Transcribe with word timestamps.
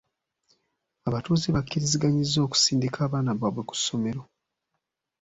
Abatuuze 1.07 1.47
bakkiriziganyizza 1.55 2.37
okusindika 2.45 2.97
abaana 3.07 3.31
baabwe 3.39 3.61
ku 3.69 3.75
ssomero. 3.79 4.21